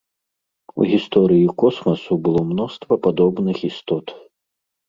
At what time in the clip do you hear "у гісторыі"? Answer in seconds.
0.81-1.43